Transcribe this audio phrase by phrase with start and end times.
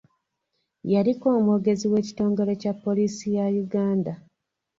[0.91, 4.13] Yaliko omwogezi w'ekitongole kya poliisi ya Uganda